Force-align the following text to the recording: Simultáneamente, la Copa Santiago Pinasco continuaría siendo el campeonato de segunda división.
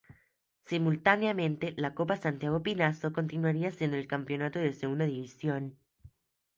Simultáneamente, 0.63 1.75
la 1.77 1.93
Copa 1.93 2.17
Santiago 2.17 2.63
Pinasco 2.63 3.13
continuaría 3.13 3.69
siendo 3.69 3.97
el 3.97 4.07
campeonato 4.07 4.57
de 4.57 4.73
segunda 4.73 5.05
división. 5.05 5.77